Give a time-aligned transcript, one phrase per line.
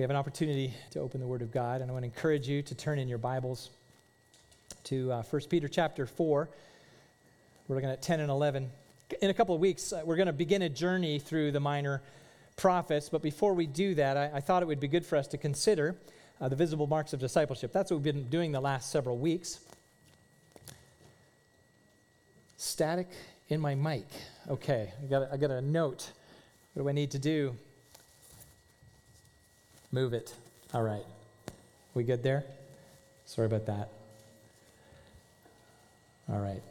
[0.00, 2.48] we have an opportunity to open the Word of God, and I want to encourage
[2.48, 3.68] you to turn in your Bibles
[4.84, 6.48] to uh, 1 Peter chapter 4.
[7.68, 8.70] We're looking at 10 and 11.
[9.20, 12.00] In a couple of weeks, uh, we're going to begin a journey through the minor
[12.56, 15.26] prophets, but before we do that, I, I thought it would be good for us
[15.26, 15.94] to consider
[16.40, 17.70] uh, the visible marks of discipleship.
[17.70, 19.60] That's what we've been doing the last several weeks.
[22.56, 23.08] Static
[23.50, 24.06] in my mic.
[24.48, 26.10] Okay, I got, a, I got a note.
[26.72, 27.54] What do I need to do?
[29.92, 30.34] Move it.
[30.72, 31.04] All right.
[31.94, 32.44] We good there?
[33.24, 33.88] Sorry about that.
[36.28, 36.62] All right.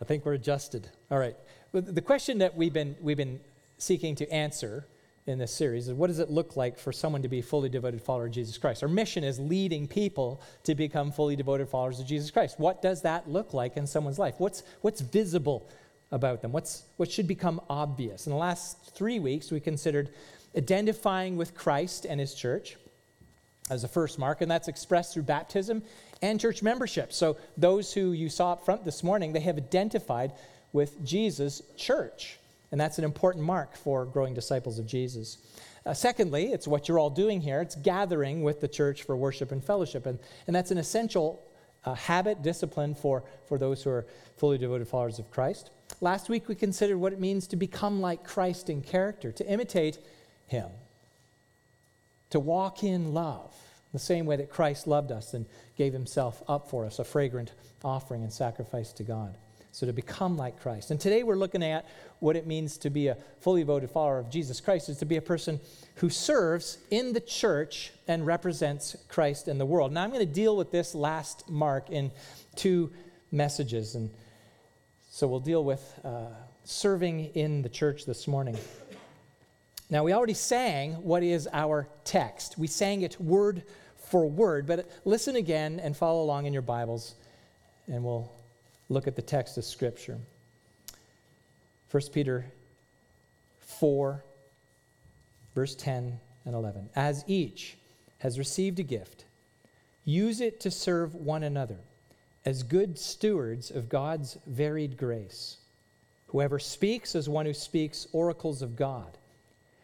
[0.00, 0.88] I think we're adjusted.
[1.10, 1.36] All right.
[1.72, 3.40] The question that we've been, we've been
[3.78, 4.86] seeking to answer
[5.26, 7.68] in this series is what does it look like for someone to be a fully
[7.68, 8.82] devoted follower of Jesus Christ?
[8.82, 12.58] Our mission is leading people to become fully devoted followers of Jesus Christ.
[12.58, 14.34] What does that look like in someone's life?
[14.38, 15.68] What's, what's visible
[16.10, 16.52] about them?
[16.52, 18.26] What's, what should become obvious?
[18.26, 20.10] In the last three weeks, we considered
[20.56, 22.76] identifying with Christ and his church
[23.70, 25.82] as a first mark, and that's expressed through baptism
[26.22, 27.12] and church membership.
[27.12, 30.32] So, those who you saw up front this morning, they have identified
[30.72, 32.38] with Jesus' church,
[32.70, 35.38] and that's an important mark for growing disciples of Jesus.
[35.84, 37.60] Uh, secondly, it's what you're all doing here.
[37.60, 41.42] It's gathering with the church for worship and fellowship, and, and that's an essential
[41.86, 44.06] uh, habit, discipline for, for those who are
[44.36, 45.70] fully devoted followers of Christ.
[46.00, 49.98] Last week, we considered what it means to become like Christ in character, to imitate
[50.46, 50.68] him,
[52.30, 53.54] to walk in love,
[53.92, 57.52] the same way that Christ loved us and gave himself up for us, a fragrant
[57.84, 59.36] offering and sacrifice to God.
[59.76, 60.90] So to become like Christ.
[60.90, 61.84] And today we're looking at
[62.20, 65.18] what it means to be a fully devoted follower of Jesus Christ, is to be
[65.18, 65.60] a person
[65.96, 69.92] who serves in the church and represents Christ in the world.
[69.92, 72.10] Now I'm going to deal with this last mark in
[72.54, 72.90] two
[73.30, 73.96] messages.
[73.96, 74.08] And
[75.10, 76.28] so we'll deal with uh,
[76.64, 78.56] serving in the church this morning.
[79.90, 82.56] Now, we already sang what is our text.
[82.56, 83.62] We sang it word
[83.98, 87.14] for word, but listen again and follow along in your Bibles,
[87.88, 88.35] and we'll
[88.88, 90.18] look at the text of Scripture.
[91.90, 92.46] 1 Peter
[93.60, 94.24] 4,
[95.54, 96.90] verse 10 and 11.
[96.94, 97.76] As each
[98.18, 99.24] has received a gift,
[100.04, 101.78] use it to serve one another
[102.44, 105.58] as good stewards of God's varied grace.
[106.28, 109.18] Whoever speaks as one who speaks oracles of God.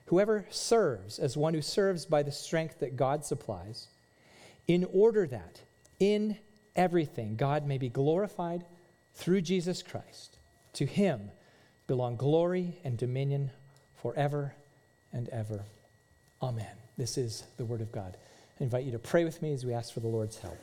[0.06, 3.88] Whoever serves as one who serves by the strength that God supplies,
[4.68, 5.60] in order that
[5.98, 6.36] in
[6.76, 8.64] everything God may be glorified
[9.14, 10.38] through Jesus Christ.
[10.74, 11.30] To him
[11.86, 13.50] belong glory and dominion
[13.94, 14.54] forever
[15.12, 15.64] and ever.
[16.42, 16.74] Amen.
[16.96, 18.16] This is the word of God.
[18.60, 20.58] I invite you to pray with me as we ask for the Lord's help.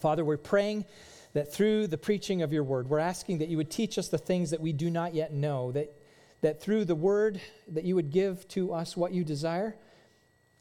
[0.00, 0.84] Father, we're praying
[1.32, 4.18] that through the preaching of your word, we're asking that you would teach us the
[4.18, 5.94] things that we do not yet know, that,
[6.40, 9.76] that through the word, that you would give to us what you desire,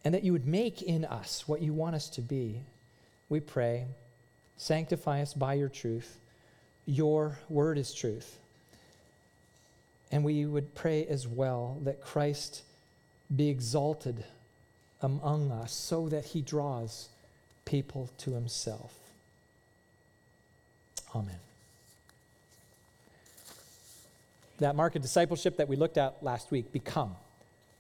[0.04, 2.62] and that you would make in us what you want us to be.
[3.30, 3.88] We pray,
[4.58, 6.20] sanctify us by your truth.
[6.86, 8.38] Your word is truth.
[10.12, 12.64] And we would pray as well that Christ
[13.36, 14.24] be exalted
[15.02, 17.10] among us so that he draws
[17.66, 18.94] people to himself.
[21.16, 21.40] Amen.
[24.60, 27.16] That mark of discipleship that we looked at last week become.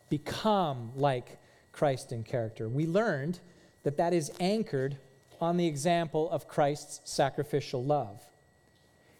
[0.09, 1.37] Become like
[1.71, 2.69] Christ in character.
[2.69, 3.39] We learned
[3.83, 4.97] that that is anchored
[5.41, 8.21] on the example of Christ's sacrificial love.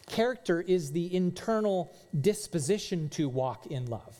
[0.10, 4.18] Character is the internal disposition to walk in love.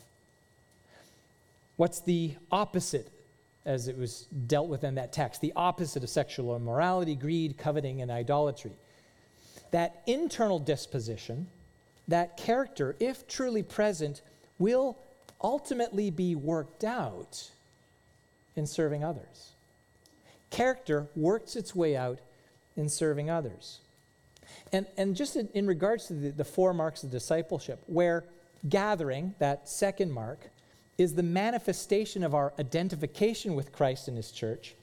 [1.76, 3.10] What's the opposite,
[3.64, 5.40] as it was dealt with in that text?
[5.40, 8.72] The opposite of sexual immorality, greed, coveting, and idolatry
[9.70, 11.48] that internal disposition,
[12.08, 14.22] that character, if truly present,
[14.58, 14.98] will
[15.42, 17.50] ultimately be worked out
[18.56, 19.52] in serving others.
[20.50, 22.18] Character works its way out
[22.76, 23.78] in serving others.
[24.72, 28.24] And, and just in, in regards to the, the four marks of discipleship, where
[28.68, 30.50] gathering, that second mark,
[30.98, 34.74] is the manifestation of our identification with Christ and His church,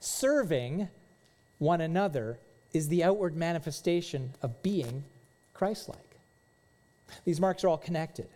[0.00, 0.88] serving
[1.58, 2.38] one another
[2.72, 5.04] is the outward manifestation of being
[5.54, 5.98] Christ like.
[7.24, 8.26] These marks are all connected.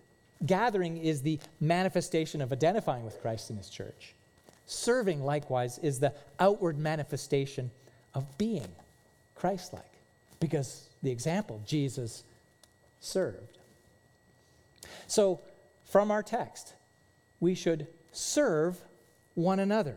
[0.46, 4.14] Gathering is the manifestation of identifying with Christ and his church.
[4.66, 7.70] Serving, likewise, is the outward manifestation
[8.14, 8.68] of being
[9.34, 9.87] Christ like,
[10.40, 12.24] because the example, Jesus
[13.00, 13.58] served.
[15.06, 15.40] So,
[15.84, 16.74] from our text,
[17.40, 18.78] we should serve
[19.34, 19.96] one another.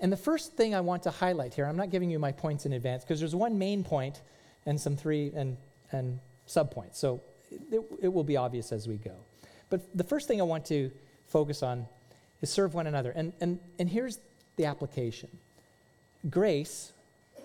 [0.00, 2.66] And the first thing I want to highlight here, I'm not giving you my points
[2.66, 4.20] in advance because there's one main point
[4.66, 5.56] and some three and,
[5.92, 6.96] and subpoints.
[6.96, 9.14] So it, it will be obvious as we go.
[9.70, 10.90] But the first thing I want to
[11.26, 11.86] focus on
[12.42, 13.12] is serve one another.
[13.12, 14.18] And, and, and here's
[14.56, 15.30] the application
[16.28, 16.92] grace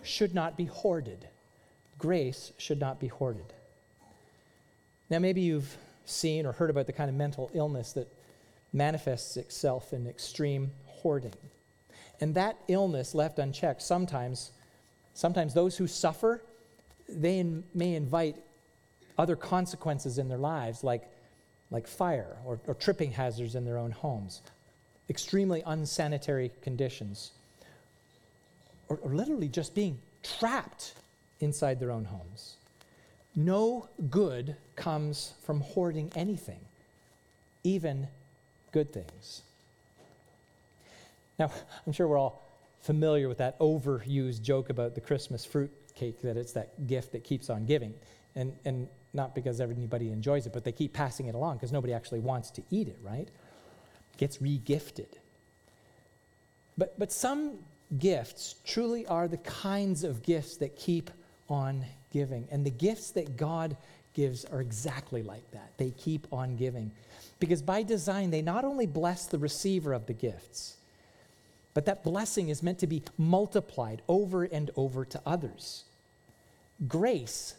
[0.04, 1.28] should not be hoarded.
[1.98, 3.54] Grace should not be hoarded.
[5.10, 8.08] Now, maybe you've seen or heard about the kind of mental illness that
[8.74, 11.34] manifests itself in extreme hoarding.
[12.20, 14.52] And that illness left unchecked sometimes
[15.14, 16.44] sometimes those who suffer
[17.08, 18.36] they in, may invite
[19.18, 21.10] other consequences in their lives like
[21.72, 24.42] like fire or, or tripping hazards in their own homes
[25.10, 27.32] extremely unsanitary conditions
[28.90, 30.94] or, or literally just being trapped
[31.40, 32.56] inside their own homes
[33.36, 36.60] no good comes from hoarding anything
[37.66, 38.08] even
[38.72, 39.42] good things.
[41.38, 41.52] Now,
[41.86, 42.44] I'm sure we're all
[42.82, 47.24] familiar with that overused joke about the Christmas fruit cake, that it's that gift that
[47.24, 47.94] keeps on giving.
[48.36, 51.94] And, and not because everybody enjoys it, but they keep passing it along because nobody
[51.94, 53.28] actually wants to eat it, right?
[54.18, 55.08] Gets regifted.
[56.78, 57.60] But, but some
[57.98, 61.10] gifts truly are the kinds of gifts that keep
[61.50, 62.48] on giving.
[62.52, 63.76] And the gifts that God
[64.14, 65.72] gives are exactly like that.
[65.78, 66.92] They keep on giving.
[67.40, 70.78] Because by design, they not only bless the receiver of the gifts,
[71.74, 75.84] but that blessing is meant to be multiplied over and over to others.
[76.88, 77.56] Grace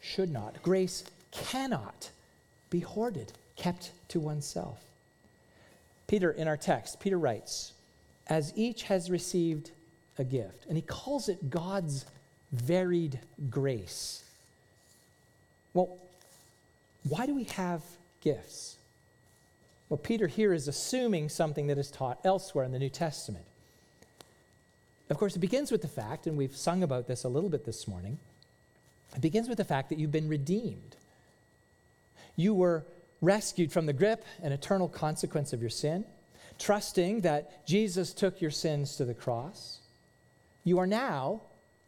[0.00, 2.10] should not, grace cannot
[2.70, 4.78] be hoarded, kept to oneself.
[6.06, 7.72] Peter, in our text, Peter writes,
[8.28, 9.72] as each has received
[10.18, 12.04] a gift, and he calls it God's
[12.52, 14.24] varied grace.
[15.74, 15.98] Well,
[17.08, 17.82] why do we have
[18.20, 18.76] gifts?
[19.88, 23.44] Well, Peter here is assuming something that is taught elsewhere in the New Testament.
[25.08, 27.64] Of course, it begins with the fact, and we've sung about this a little bit
[27.64, 28.18] this morning,
[29.14, 30.96] it begins with the fact that you've been redeemed.
[32.36, 32.84] You were
[33.22, 36.04] rescued from the grip and eternal consequence of your sin,
[36.58, 39.78] trusting that Jesus took your sins to the cross.
[40.64, 41.40] You are now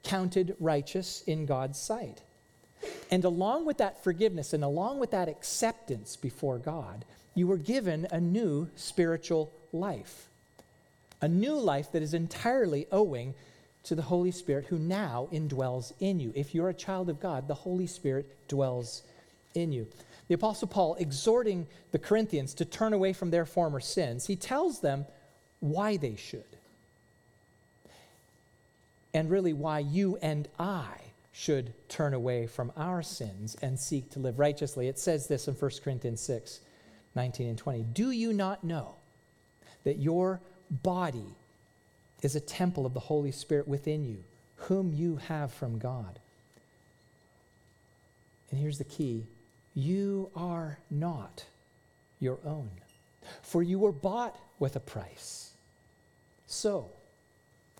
[0.02, 2.22] counted righteous in God's sight.
[3.10, 7.04] And along with that forgiveness and along with that acceptance before God,
[7.34, 10.28] you were given a new spiritual life.
[11.20, 13.34] A new life that is entirely owing
[13.84, 16.32] to the Holy Spirit who now indwells in you.
[16.34, 19.02] If you're a child of God, the Holy Spirit dwells
[19.54, 19.86] in you.
[20.28, 24.80] The Apostle Paul, exhorting the Corinthians to turn away from their former sins, he tells
[24.80, 25.06] them
[25.60, 26.49] why they should.
[29.12, 30.88] And really, why you and I
[31.32, 34.88] should turn away from our sins and seek to live righteously.
[34.88, 36.60] It says this in 1 Corinthians 6
[37.16, 37.82] 19 and 20.
[37.92, 38.94] Do you not know
[39.82, 40.40] that your
[40.70, 41.34] body
[42.22, 44.22] is a temple of the Holy Spirit within you,
[44.56, 46.20] whom you have from God?
[48.50, 49.26] And here's the key
[49.74, 51.44] you are not
[52.20, 52.70] your own,
[53.42, 55.50] for you were bought with a price.
[56.46, 56.90] So,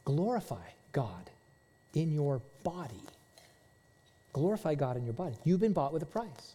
[0.05, 0.57] glorify
[0.93, 1.31] God
[1.95, 3.03] in your body.
[4.33, 5.37] Glorify God in your body.
[5.45, 6.55] You've been bought with a price.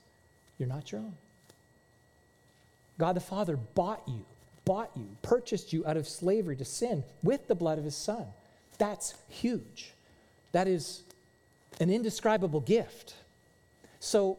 [0.58, 1.14] You're not your own.
[2.98, 4.26] God the Father bought you,
[4.64, 8.26] bought you, purchased you out of slavery to sin with the blood of his Son.
[8.78, 9.92] That's huge.
[10.54, 11.02] That is
[11.80, 13.16] an indescribable gift.
[14.00, 14.38] So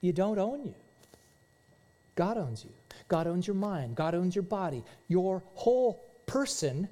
[0.00, 0.74] you don't own you.
[2.14, 2.70] God owns you.
[3.08, 3.94] God owns your mind.
[3.94, 4.82] God owns your body.
[5.08, 6.88] Your whole person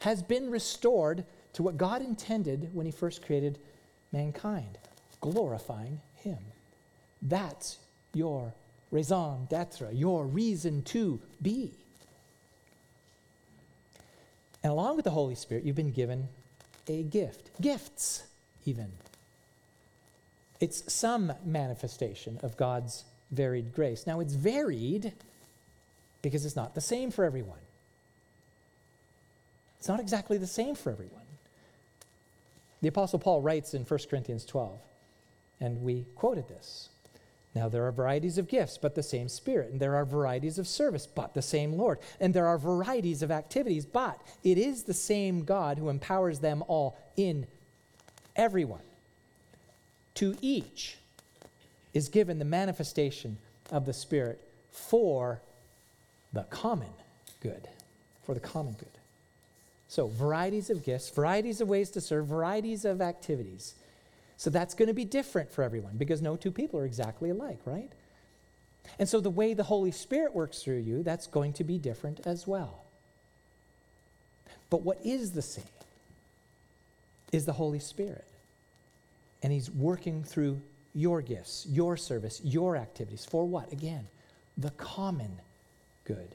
[0.00, 1.24] has been restored
[1.58, 3.58] to what God intended when He first created
[4.12, 4.78] mankind,
[5.20, 6.38] glorifying Him.
[7.20, 7.78] That's
[8.14, 8.54] your
[8.92, 11.72] raison d'etre, your reason to be.
[14.62, 16.28] And along with the Holy Spirit, you've been given
[16.86, 18.22] a gift, gifts,
[18.64, 18.92] even.
[20.60, 24.06] It's some manifestation of God's varied grace.
[24.06, 25.12] Now, it's varied
[26.22, 27.58] because it's not the same for everyone.
[29.80, 31.22] It's not exactly the same for everyone.
[32.80, 34.78] The Apostle Paul writes in 1 Corinthians 12,
[35.60, 36.90] and we quoted this.
[37.54, 39.70] Now, there are varieties of gifts, but the same Spirit.
[39.72, 41.98] And there are varieties of service, but the same Lord.
[42.20, 46.62] And there are varieties of activities, but it is the same God who empowers them
[46.68, 47.46] all in
[48.36, 48.82] everyone.
[50.16, 50.98] To each
[51.94, 53.38] is given the manifestation
[53.72, 55.40] of the Spirit for
[56.32, 56.92] the common
[57.40, 57.66] good.
[58.24, 58.97] For the common good.
[59.88, 63.74] So, varieties of gifts, varieties of ways to serve, varieties of activities.
[64.36, 67.60] So, that's going to be different for everyone because no two people are exactly alike,
[67.64, 67.90] right?
[68.98, 72.20] And so, the way the Holy Spirit works through you, that's going to be different
[72.26, 72.84] as well.
[74.70, 75.64] But what is the same
[77.32, 78.24] is the Holy Spirit.
[79.42, 80.60] And He's working through
[80.94, 83.24] your gifts, your service, your activities.
[83.24, 83.72] For what?
[83.72, 84.06] Again,
[84.56, 85.38] the common
[86.04, 86.28] good.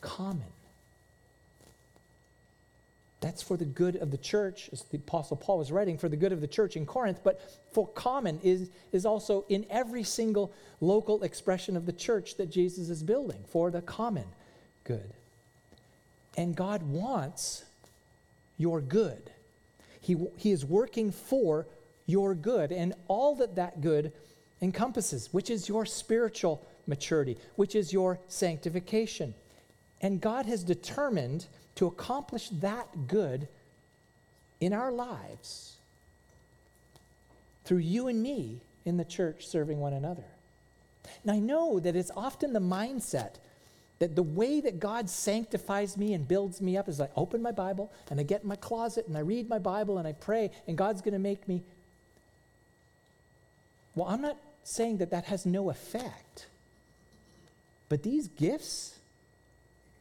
[0.00, 0.42] Common.
[3.20, 6.16] That's for the good of the church, as the Apostle Paul was writing, for the
[6.16, 7.40] good of the church in Corinth, but
[7.72, 12.90] for common is, is also in every single local expression of the church that Jesus
[12.90, 14.26] is building, for the common
[14.84, 15.14] good.
[16.36, 17.64] And God wants
[18.58, 19.30] your good.
[20.00, 21.66] He, he is working for
[22.04, 24.12] your good and all that that good
[24.60, 29.34] encompasses, which is your spiritual maturity, which is your sanctification.
[30.00, 31.46] And God has determined
[31.76, 33.48] to accomplish that good
[34.60, 35.76] in our lives
[37.64, 40.24] through you and me in the church serving one another.
[41.22, 43.34] And I know that it's often the mindset
[43.98, 47.52] that the way that God sanctifies me and builds me up is I open my
[47.52, 50.50] Bible and I get in my closet and I read my Bible and I pray
[50.66, 51.62] and God's going to make me.
[53.94, 56.46] Well, I'm not saying that that has no effect.
[57.88, 58.98] But these gifts,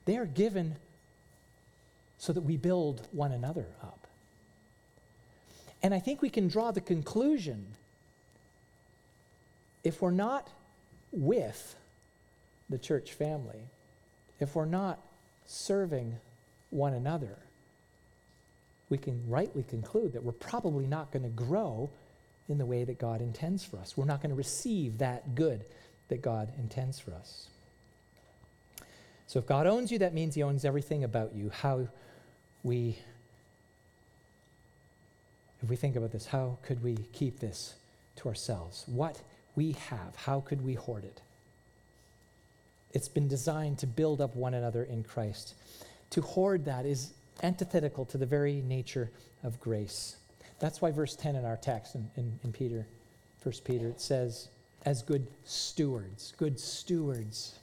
[0.06, 0.76] they are given
[2.26, 4.08] so that we build one another up.
[5.84, 7.68] And I think we can draw the conclusion
[9.84, 10.50] if we're not
[11.12, 11.76] with
[12.68, 13.62] the church family,
[14.40, 15.00] if we're not
[15.46, 16.16] serving
[16.72, 17.38] one another,
[18.90, 21.92] we can rightly conclude that we're probably not going to grow
[22.50, 23.96] in the way that God intends for us.
[23.96, 25.64] We're not going to receive that good
[26.08, 27.50] that God intends for us.
[29.28, 31.52] So if God owns you, that means he owns everything about you.
[31.52, 31.88] How
[32.66, 32.98] we,
[35.62, 37.76] if we think about this, how could we keep this
[38.18, 38.84] to ourselves?
[38.88, 39.22] What
[39.56, 41.22] we have, how could we hoard it?
[42.92, 45.54] It's been designed to build up one another in Christ.
[46.10, 49.12] To hoard that is antithetical to the very nature
[49.44, 50.16] of grace.
[50.60, 52.88] That's why verse 10 in our text in, in, in Peter,
[53.44, 54.48] 1 Peter, it says,
[54.86, 57.60] as good stewards, good stewards.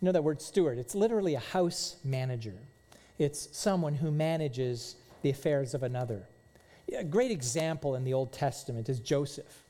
[0.00, 0.78] You know that word steward?
[0.78, 2.56] It's literally a house manager.
[3.20, 6.22] It's someone who manages the affairs of another.
[6.96, 9.62] A great example in the Old Testament is Joseph.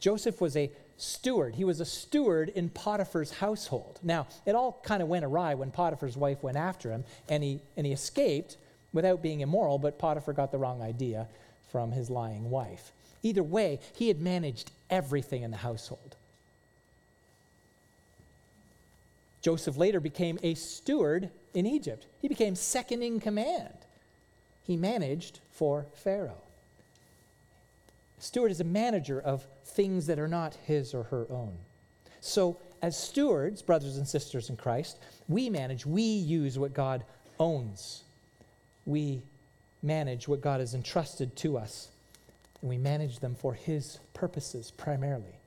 [0.00, 1.54] Joseph was a steward.
[1.54, 4.00] He was a steward in Potiphar's household.
[4.02, 7.60] Now, it all kind of went awry when Potiphar's wife went after him, and he,
[7.74, 8.58] and he escaped
[8.92, 11.26] without being immoral, but Potiphar got the wrong idea
[11.72, 12.92] from his lying wife.
[13.22, 16.16] Either way, he had managed everything in the household.
[19.40, 22.06] Joseph later became a steward in Egypt.
[22.20, 23.74] He became second in command.
[24.64, 26.42] He managed for Pharaoh.
[28.18, 31.52] Steward is a manager of things that are not his or her own.
[32.20, 37.04] So, as stewards, brothers and sisters in Christ, we manage, we use what God
[37.38, 38.02] owns.
[38.86, 39.22] We
[39.82, 41.88] manage what God has entrusted to us,
[42.60, 45.38] and we manage them for His purposes primarily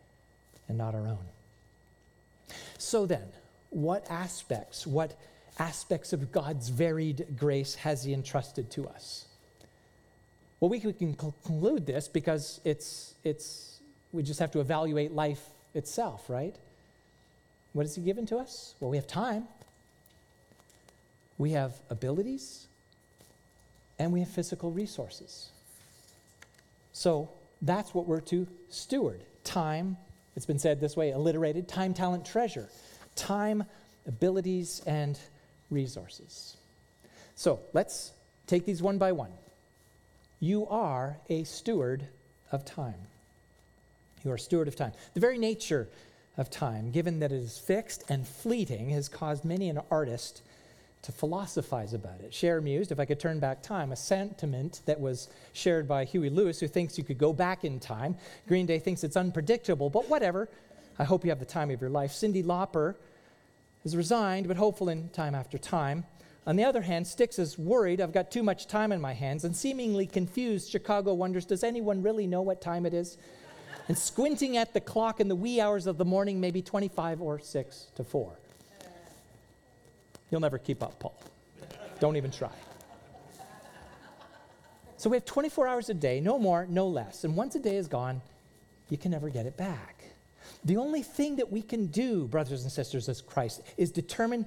[0.68, 1.18] and not our own.
[2.78, 3.24] So then,
[3.72, 5.16] what aspects, what
[5.60, 9.26] aspects of God's varied grace has He entrusted to us?
[10.60, 13.80] Well, we can conclude this because it's, it's,
[14.12, 15.42] we just have to evaluate life
[15.74, 16.56] itself, right?
[17.74, 18.74] What has He given to us?
[18.80, 19.48] Well, we have time,
[21.38, 22.68] we have abilities,
[24.00, 25.50] and we have physical resources.
[26.94, 27.30] So
[27.62, 29.22] that's what we're to steward.
[29.44, 29.98] Time,
[30.36, 32.70] it's been said this way, alliterated time, talent, treasure.
[33.16, 33.64] Time,
[34.08, 35.20] abilities, and
[35.70, 36.56] resources.
[37.36, 38.12] So let's
[38.48, 39.32] take these one by one.
[40.40, 42.08] You are a steward
[42.52, 42.96] of time.
[44.24, 44.92] You are steward of time.
[45.14, 45.88] The very nature
[46.38, 50.42] of time, given that it is fixed and fleeting, has caused many an artist
[51.04, 52.34] to philosophize about it.
[52.34, 56.30] Cher mused, if I could turn back time, a sentiment that was shared by Huey
[56.30, 58.16] Lewis, who thinks you could go back in time.
[58.48, 60.50] Green Day thinks it's unpredictable, but whatever.
[61.00, 62.12] I hope you have the time of your life.
[62.12, 62.96] Cyndi Lauper
[63.84, 66.06] is resigned, but hopeful in time after time.
[66.46, 69.44] On the other hand, Styx is worried, I've got too much time in my hands,
[69.44, 73.18] and seemingly confused, Chicago wonders, does anyone really know what time it is?
[73.88, 77.40] and squinting at the clock in the wee hours of the morning, maybe 25 or
[77.40, 78.34] 6 to 4.
[80.30, 81.18] You'll never keep up, Paul.
[82.00, 82.52] Don't even try.
[84.98, 87.24] So we have 24 hours a day, no more, no less.
[87.24, 88.22] And once a day is gone,
[88.90, 89.97] you can never get it back.
[90.66, 94.46] The only thing that we can do, brothers and sisters, as Christ, is determine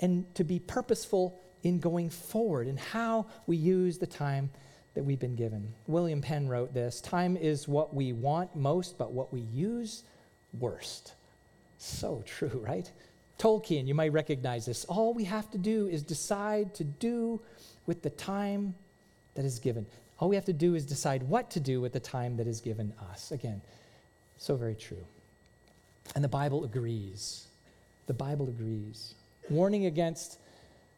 [0.00, 4.50] and to be purposeful in going forward and how we use the time
[4.94, 5.72] that we've been given.
[5.86, 10.04] William Penn wrote this Time is what we want most, but what we use
[10.58, 11.14] worst.
[11.78, 12.90] So true, right?
[13.38, 14.84] Tolkien, you might recognize this.
[14.84, 17.40] All we have to do is decide to do
[17.86, 18.74] with the time
[19.34, 19.86] that is given.
[20.18, 22.60] All we have to do is decide what to do with the time that is
[22.60, 23.32] given us.
[23.32, 23.60] Again,
[24.36, 25.04] so very true.
[26.14, 27.46] And the Bible agrees.
[28.06, 29.14] The Bible agrees.
[29.50, 30.38] Warning against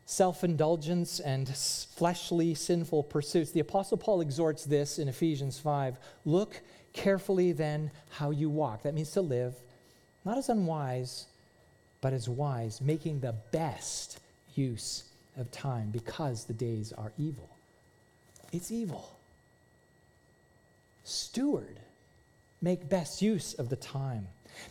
[0.04, 3.50] self indulgence and fleshly sinful pursuits.
[3.50, 6.60] The Apostle Paul exhorts this in Ephesians 5 Look
[6.92, 8.82] carefully then how you walk.
[8.82, 9.54] That means to live,
[10.24, 11.26] not as unwise,
[12.00, 14.20] but as wise, making the best
[14.54, 15.04] use
[15.36, 17.50] of time because the days are evil.
[18.52, 19.10] It's evil.
[21.04, 21.78] Steward,
[22.62, 24.28] make best use of the time.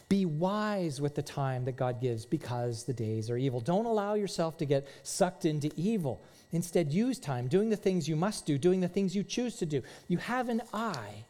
[0.09, 3.59] Be wise with the time that God gives because the days are evil.
[3.59, 6.23] Don't allow yourself to get sucked into evil.
[6.51, 9.65] Instead, use time doing the things you must do, doing the things you choose to
[9.65, 9.81] do.
[10.07, 11.25] You have an eye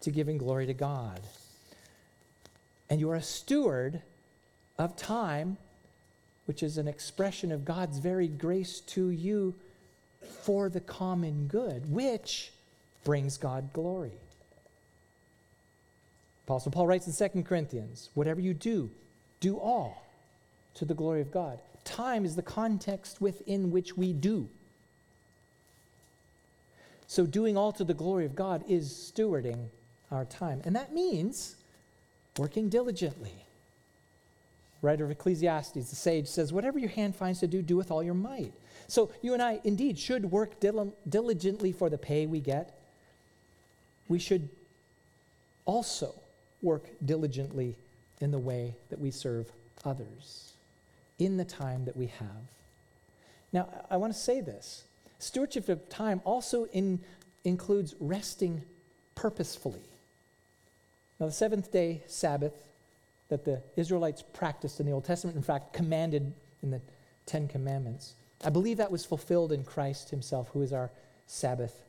[0.00, 1.20] to giving glory to God.
[2.90, 4.02] And you are a steward
[4.78, 5.56] of time,
[6.46, 9.54] which is an expression of God's varied grace to you
[10.42, 12.52] for the common good, which
[13.04, 14.18] brings God glory.
[16.46, 18.90] Apostle Paul writes in 2 Corinthians whatever you do,
[19.40, 20.04] do all
[20.74, 21.58] to the glory of God.
[21.84, 24.48] Time is the context within which we do.
[27.06, 29.68] So, doing all to the glory of God is stewarding
[30.10, 30.62] our time.
[30.64, 31.56] And that means
[32.38, 33.32] working diligently.
[34.82, 38.02] Writer of Ecclesiastes, the sage, says, Whatever your hand finds to do, do with all
[38.02, 38.52] your might.
[38.88, 42.78] So, you and I indeed should work dil- diligently for the pay we get.
[44.08, 44.48] We should
[45.66, 46.14] also
[46.64, 47.76] work diligently
[48.20, 49.52] in the way that we serve
[49.84, 50.54] others
[51.18, 52.28] in the time that we have.
[53.52, 54.84] Now, I want to say this
[55.18, 57.00] stewardship of time also in,
[57.44, 58.62] includes resting
[59.14, 59.84] purposefully.
[61.20, 62.54] Now, the seventh day Sabbath
[63.28, 66.80] that the Israelites practiced in the Old Testament, in fact, commanded in the
[67.26, 70.90] Ten Commandments, I believe that was fulfilled in Christ Himself, who is our
[71.26, 71.82] Sabbath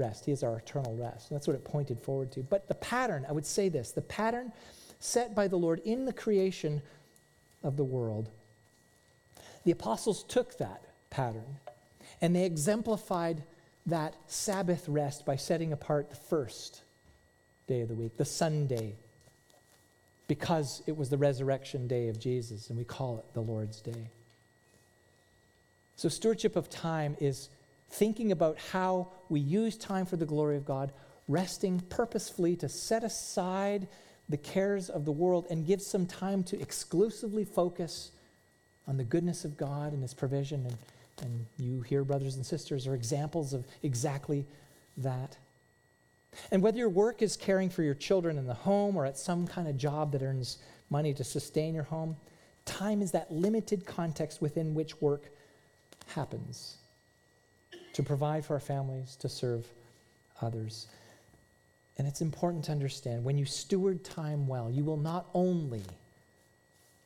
[0.00, 0.24] rest.
[0.24, 1.30] He is our eternal rest.
[1.30, 2.42] And that's what it pointed forward to.
[2.42, 4.52] But the pattern, I would say this the pattern
[4.98, 6.82] set by the Lord in the creation
[7.62, 8.30] of the world,
[9.64, 11.58] the apostles took that pattern
[12.20, 13.42] and they exemplified
[13.86, 16.82] that Sabbath rest by setting apart the first
[17.66, 18.94] day of the week, the Sunday,
[20.28, 24.10] because it was the resurrection day of Jesus, and we call it the Lord's Day.
[25.96, 27.48] So, stewardship of time is
[27.90, 30.92] thinking about how we use time for the glory of God,
[31.28, 33.88] resting purposefully to set aside
[34.28, 38.12] the cares of the world and give some time to exclusively focus
[38.86, 40.66] on the goodness of God and His provision.
[40.66, 40.76] And,
[41.22, 44.46] and you here, brothers and sisters, are examples of exactly
[44.96, 45.36] that.
[46.52, 49.48] And whether your work is caring for your children in the home or at some
[49.48, 50.58] kind of job that earns
[50.90, 52.16] money to sustain your home,
[52.64, 55.30] time is that limited context within which work
[56.14, 56.76] happens
[57.92, 59.66] to provide for our families, to serve
[60.40, 60.86] others.
[61.98, 65.82] And it's important to understand when you steward time well, you will not only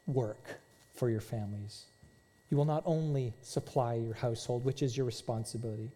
[0.07, 0.59] work
[0.95, 1.87] for your families,
[2.51, 5.91] you will not only supply your household, which is your responsibility,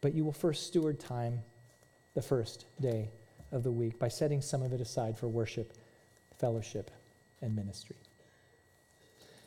[0.00, 1.40] but you will first steward time
[2.14, 3.08] the first day
[3.52, 5.72] of the week by setting some of it aside for worship,
[6.38, 6.90] fellowship,
[7.42, 7.96] and ministry.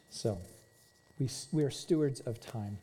[0.10, 0.38] So,
[1.20, 2.78] we, we are stewards of time.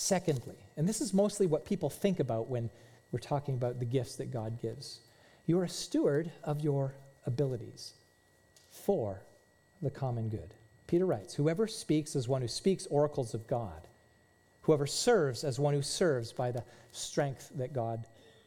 [0.00, 2.70] Secondly, and this is mostly what people think about when
[3.10, 5.00] we're talking about the gifts that God gives,
[5.44, 6.94] you're a steward of your
[7.26, 7.94] abilities
[8.70, 9.24] for
[9.82, 10.54] the common good.
[10.86, 13.88] Peter writes Whoever speaks as one who speaks oracles of God,
[14.60, 18.06] whoever serves as one who serves by the strength that God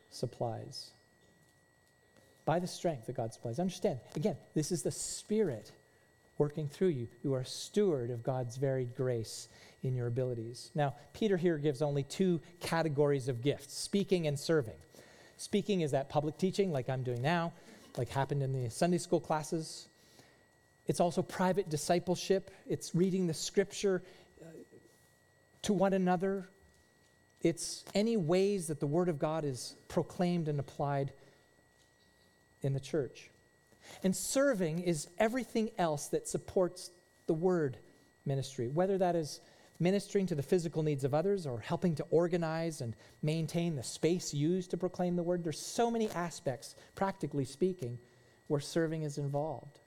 [0.10, 0.92] supplies.
[2.46, 3.60] By the strength that God supplies.
[3.60, 5.74] Understand, again, this is the Spirit
[6.38, 7.08] working through you.
[7.24, 9.48] You are a steward of God's varied grace
[9.84, 10.72] in your abilities.
[10.76, 14.76] Now, Peter here gives only two categories of gifts speaking and serving.
[15.38, 17.52] Speaking is that public teaching, like I'm doing now,
[17.98, 19.88] like happened in the Sunday school classes.
[20.88, 24.04] It's also private discipleship, it's reading the scripture
[24.42, 24.46] uh,
[25.64, 26.48] to one another.
[27.42, 31.12] It's any ways that the Word of God is proclaimed and applied
[32.62, 33.31] in the church.
[34.04, 36.92] And serving is everything else that supports
[37.28, 37.78] the Word
[38.26, 39.42] ministry, whether that is
[39.82, 44.34] ministering to the physical needs of others or helping to organize and maintain the space
[44.34, 45.44] used to proclaim the word.
[45.44, 47.98] There's so many aspects, practically speaking,
[48.48, 49.80] where serving is involved.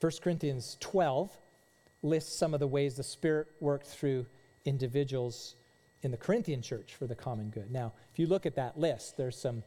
[0.00, 1.36] 1 Corinthians 12
[2.02, 4.26] lists some of the ways the Spirit worked through
[4.64, 5.56] individuals
[6.02, 7.70] in the Corinthian church for the common good.
[7.70, 9.62] Now, if you look at that list, there's some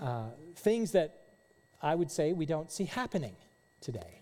[0.00, 1.20] uh, things that
[1.82, 3.36] I would say we don't see happening
[3.80, 4.20] today.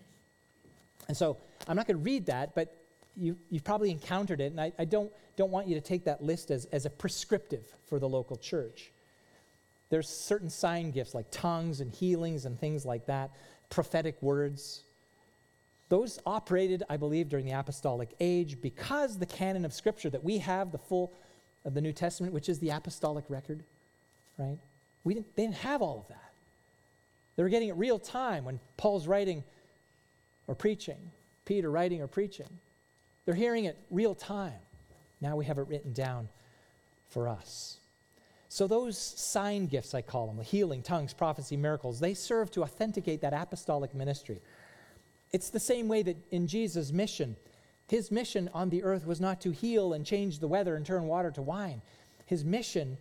[1.07, 1.37] And so
[1.67, 2.75] I'm not going to read that, but
[3.15, 6.23] you, have probably encountered it, and I, I, don't, don't want you to take that
[6.23, 8.91] list as, as a prescriptive for the local church.
[9.89, 13.31] There's certain sign gifts like tongues and healings and things like that,
[13.69, 14.83] prophetic words.
[15.89, 20.39] Those operated, I believe, during the apostolic age because the canon of Scripture that we
[20.39, 21.13] have, the full
[21.65, 23.63] of the New Testament, which is the apostolic record,
[24.37, 24.59] right?
[25.07, 26.33] We didn't, they didn't have all of that.
[27.37, 29.41] They were getting it real time when Paul's writing
[30.47, 30.97] or preaching,
[31.45, 32.49] Peter writing or preaching.
[33.23, 34.59] They're hearing it real time.
[35.21, 36.27] Now we have it written down
[37.07, 37.77] for us.
[38.49, 43.21] So, those sign gifts, I call them, healing, tongues, prophecy, miracles, they serve to authenticate
[43.21, 44.41] that apostolic ministry.
[45.31, 47.37] It's the same way that in Jesus' mission,
[47.87, 51.07] his mission on the earth was not to heal and change the weather and turn
[51.07, 51.81] water to wine.
[52.25, 52.97] His mission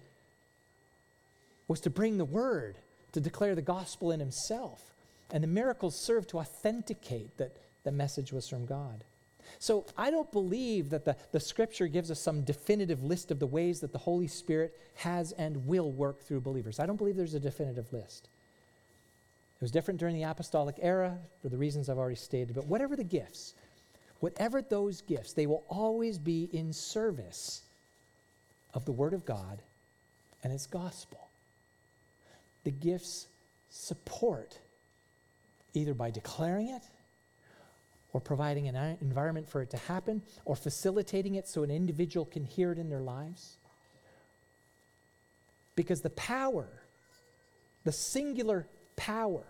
[1.68, 2.78] was to bring the word,
[3.12, 4.94] to declare the gospel in himself.
[5.30, 9.04] And the miracles served to authenticate that the message was from God.
[9.58, 13.46] So I don't believe that the, the scripture gives us some definitive list of the
[13.46, 16.80] ways that the Holy Spirit has and will work through believers.
[16.80, 18.28] I don't believe there's a definitive list.
[19.56, 22.94] It was different during the apostolic era for the reasons I've already stated, but whatever
[22.94, 23.54] the gifts,
[24.20, 27.62] whatever those gifts, they will always be in service
[28.74, 29.62] of the Word of God
[30.42, 31.25] and its gospel.
[32.66, 33.28] The gifts
[33.70, 34.58] support
[35.72, 36.82] either by declaring it
[38.12, 42.44] or providing an environment for it to happen, or facilitating it so an individual can
[42.44, 43.58] hear it in their lives.
[45.76, 46.66] Because the power,
[47.84, 49.44] the singular power,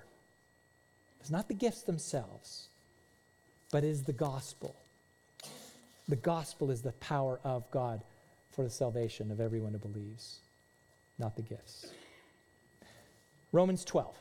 [1.24, 2.68] is not the gifts themselves,
[3.72, 4.76] but is the gospel.
[6.06, 8.04] The gospel is the power of God
[8.50, 10.40] for the salvation of everyone who believes,
[11.18, 11.86] not the gifts.
[13.52, 14.14] Romans 12.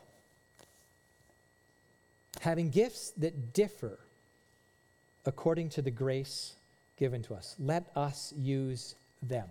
[2.40, 3.98] Having gifts that differ
[5.24, 6.54] according to the grace
[6.96, 7.56] given to us.
[7.58, 9.48] Let us use them.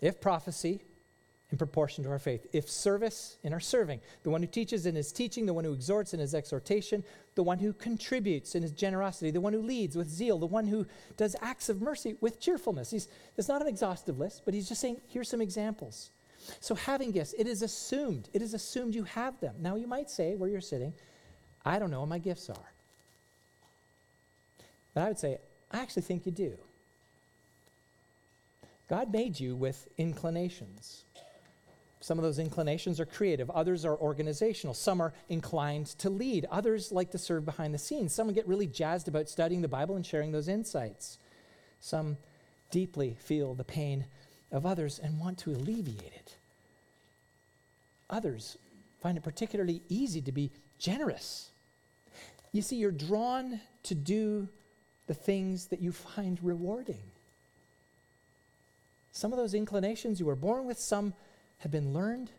[0.00, 0.80] If prophecy,
[1.50, 2.46] in proportion to our faith.
[2.52, 4.00] If service, in our serving.
[4.22, 7.02] The one who teaches in his teaching, the one who exhorts in his exhortation,
[7.34, 10.66] the one who contributes in his generosity, the one who leads with zeal, the one
[10.66, 12.90] who does acts of mercy with cheerfulness.
[12.90, 16.10] He's, it's not an exhaustive list, but he's just saying, here's some examples.
[16.60, 18.28] So, having gifts, it is assumed.
[18.32, 19.56] It is assumed you have them.
[19.60, 20.94] Now, you might say, where you're sitting,
[21.64, 22.72] I don't know what my gifts are.
[24.94, 25.38] But I would say,
[25.70, 26.56] I actually think you do.
[28.88, 31.04] God made you with inclinations.
[32.00, 34.74] Some of those inclinations are creative, others are organizational.
[34.74, 38.14] Some are inclined to lead, others like to serve behind the scenes.
[38.14, 41.18] Some get really jazzed about studying the Bible and sharing those insights.
[41.78, 42.16] Some
[42.70, 44.06] deeply feel the pain
[44.52, 46.36] of others and want to alleviate it.
[48.08, 48.58] Others
[49.00, 51.50] find it particularly easy to be generous.
[52.52, 54.48] You see, you're drawn to do
[55.06, 57.02] the things that you find rewarding.
[59.12, 61.14] Some of those inclinations you were born with, some
[61.58, 62.30] have been learned.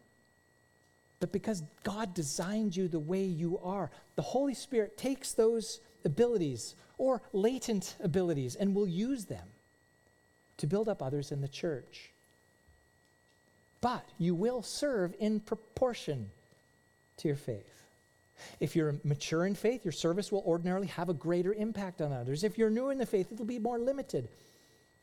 [1.20, 6.76] But because God designed you the way you are, the Holy Spirit takes those abilities
[6.98, 9.48] or latent abilities and will use them
[10.62, 12.12] to build up others in the church.
[13.82, 16.30] But you will serve in proportion
[17.18, 17.82] to your faith.
[18.60, 22.44] If you're mature in faith, your service will ordinarily have a greater impact on others.
[22.44, 24.30] If you're new in the faith, it'll be more limited.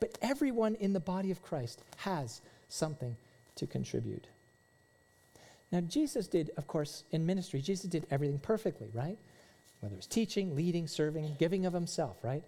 [0.01, 3.17] But everyone in the body of Christ has something
[3.57, 4.29] to contribute.
[5.73, 9.19] Now, Jesus did, of course, in ministry, Jesus did everything perfectly, right?
[9.81, 12.45] Whether it's teaching, leading, serving, giving of himself, right?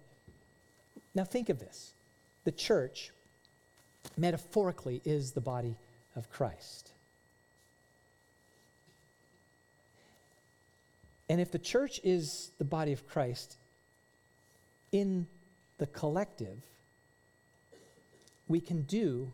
[1.13, 1.93] Now, think of this
[2.43, 3.11] the church,
[4.17, 5.75] metaphorically, is the body
[6.15, 6.91] of Christ.
[11.29, 13.55] And if the church is the body of Christ,
[14.91, 15.27] in
[15.77, 16.57] the collective,
[18.47, 19.31] we can do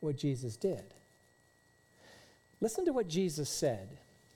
[0.00, 0.82] what Jesus did.
[2.60, 3.88] Listen to what Jesus said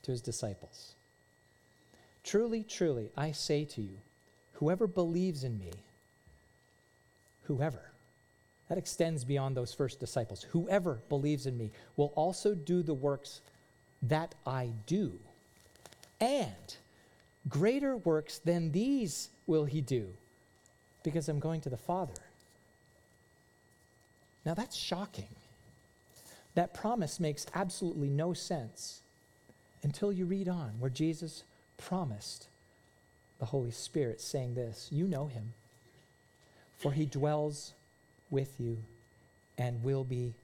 [0.03, 0.95] to his disciples
[2.23, 3.99] Truly, truly, I say to you,
[4.55, 5.73] whoever believes in me,
[7.43, 7.91] whoever,
[8.69, 13.41] that extends beyond those first disciples, whoever believes in me will also do the works
[14.03, 15.19] that I do.
[16.21, 16.77] And
[17.49, 20.09] Greater works than these will he do,
[21.03, 22.15] because I'm going to the Father.
[24.47, 25.29] Now that's shocking.
[26.55, 29.01] That promise makes absolutely no sense
[29.83, 31.43] until you read on, where Jesus
[31.77, 32.49] promised
[33.39, 35.53] the Holy Spirit, saying this You know him,
[36.79, 37.75] for he dwells
[38.35, 38.77] with you
[39.57, 40.35] and will be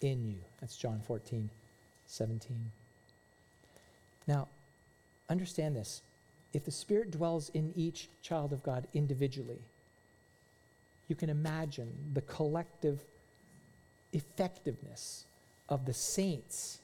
[0.00, 0.38] in you.
[0.60, 1.50] That's John 14,
[2.06, 2.56] 17.
[4.28, 4.48] Now,
[5.28, 6.02] understand this
[6.54, 9.58] if the Spirit dwells in each child of God individually,
[11.08, 13.04] you can imagine the collective
[14.12, 15.24] effectiveness
[15.68, 16.78] of the saints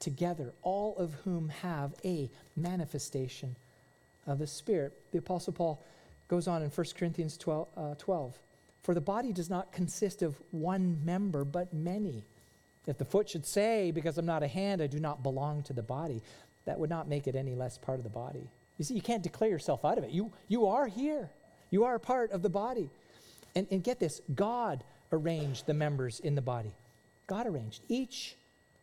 [0.00, 3.56] together, all of whom have a manifestation
[4.26, 4.92] of the Spirit.
[5.12, 5.82] The Apostle Paul
[6.28, 8.38] goes on in 1 Corinthians 12, uh, 12
[8.88, 12.24] For the body does not consist of one member, but many.
[12.86, 15.74] If the foot should say, Because I'm not a hand, I do not belong to
[15.74, 16.22] the body,
[16.64, 18.48] that would not make it any less part of the body.
[18.78, 20.10] You see, you can't declare yourself out of it.
[20.10, 21.28] You, you are here,
[21.70, 22.88] you are a part of the body.
[23.54, 26.72] And, and get this God arranged the members in the body.
[27.26, 28.36] God arranged each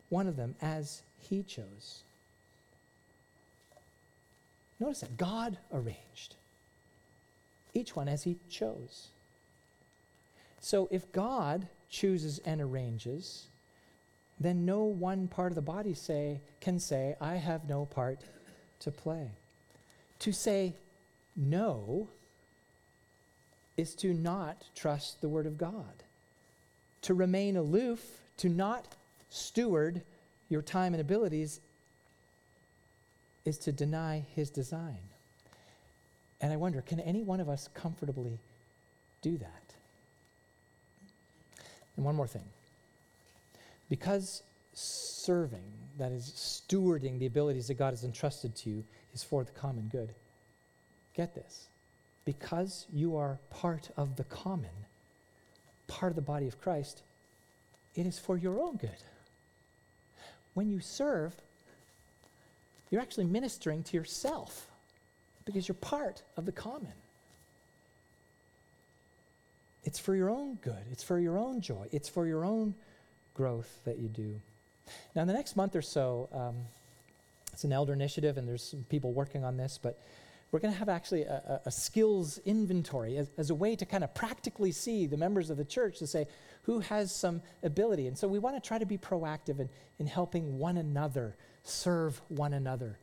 [0.08, 2.04] one of them as He chose.
[4.78, 6.36] Notice that God arranged
[7.74, 9.08] each one as He chose.
[10.66, 13.46] So if God chooses and arranges,
[14.40, 18.18] then no one part of the body say, can say, I have no part
[18.80, 19.30] to play.
[20.18, 20.74] To say
[21.36, 22.08] no
[23.76, 26.02] is to not trust the Word of God.
[27.02, 28.04] To remain aloof,
[28.38, 28.88] to not
[29.30, 30.02] steward
[30.48, 31.60] your time and abilities,
[33.44, 34.98] is to deny His design.
[36.40, 38.40] And I wonder, can any one of us comfortably
[39.22, 39.65] do that?
[41.96, 42.44] And one more thing.
[43.88, 45.64] Because serving,
[45.98, 49.88] that is, stewarding the abilities that God has entrusted to you, is for the common
[49.90, 50.14] good,
[51.14, 51.68] get this.
[52.24, 54.70] Because you are part of the common,
[55.86, 57.02] part of the body of Christ,
[57.94, 58.90] it is for your own good.
[60.54, 61.34] When you serve,
[62.90, 64.66] you're actually ministering to yourself
[65.44, 66.92] because you're part of the common.
[69.86, 72.74] It's for your own good, it's for your own joy, it's for your own
[73.34, 74.40] growth that you do.
[75.14, 76.56] Now, in the next month or so, um,
[77.52, 79.98] it's an elder initiative, and there's some people working on this, but
[80.50, 83.86] we're going to have actually a, a, a skills inventory as, as, a way to
[83.86, 86.26] kind of practically see the members of the church to say
[86.62, 88.08] who has some ability.
[88.08, 89.68] And so we want to try to be proactive in,
[89.98, 92.98] in helping one another serve one another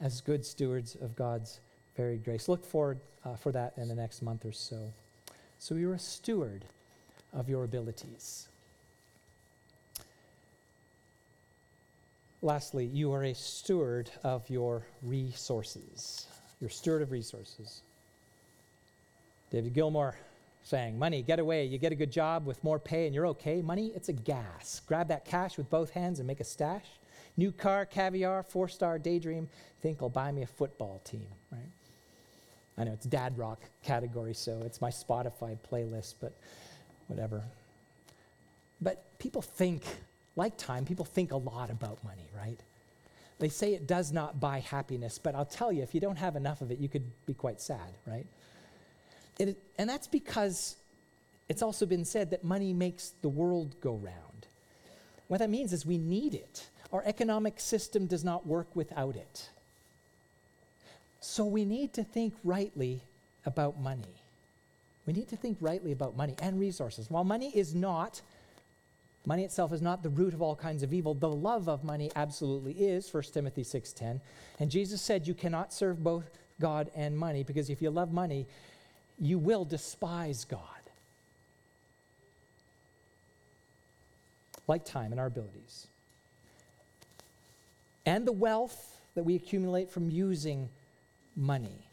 [0.00, 1.60] as good stewards of God's
[1.96, 2.48] varied grace.
[2.48, 4.92] Look forward uh, for that in the next month or so.
[5.62, 6.64] So you're a steward
[7.32, 8.48] of your abilities.
[12.42, 16.26] Lastly, you are a steward of your resources.
[16.60, 17.82] You're steward of resources.
[19.52, 20.16] David Gilmour
[20.64, 21.64] saying, Money, get away.
[21.64, 23.62] You get a good job with more pay and you're okay.
[23.62, 24.82] Money, it's a gas.
[24.88, 26.86] Grab that cash with both hands and make a stash.
[27.36, 29.48] New car, caviar, four star daydream.
[29.80, 31.70] Think I'll buy me a football team, right?
[32.78, 36.32] I know it's dad rock category, so it's my Spotify playlist, but
[37.06, 37.42] whatever.
[38.80, 39.82] But people think
[40.36, 42.58] like time, people think a lot about money, right?
[43.38, 46.36] They say it does not buy happiness, but I'll tell you, if you don't have
[46.36, 48.26] enough of it, you could be quite sad, right?
[49.38, 50.76] It, and that's because
[51.48, 54.46] it's also been said that money makes the world go round.
[55.28, 56.68] What that means is we need it.
[56.92, 59.50] Our economic system does not work without it.
[61.22, 63.02] So we need to think rightly
[63.46, 64.22] about money.
[65.06, 67.10] We need to think rightly about money and resources.
[67.10, 68.20] While money is not
[69.24, 71.14] Money itself is not the root of all kinds of evil.
[71.14, 74.20] The love of money absolutely is, 1 Timothy 6:10.
[74.58, 78.46] And Jesus said you cannot serve both God and money because if you love money,
[79.18, 80.60] you will despise God.
[84.66, 85.86] Like time and our abilities.
[88.04, 90.68] And the wealth that we accumulate from using
[91.36, 91.88] money.